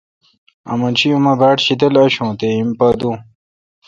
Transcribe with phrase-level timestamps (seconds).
[0.71, 3.17] آمن شی اوما باڑ شیدل آشوں تے ہیم پا دوں